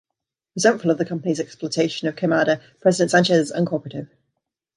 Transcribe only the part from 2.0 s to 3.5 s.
of Queimada, President Sanchez